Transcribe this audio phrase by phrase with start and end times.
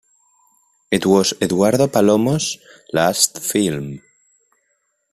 [0.89, 2.57] It was Eduardo Palomo's
[2.91, 4.01] last film.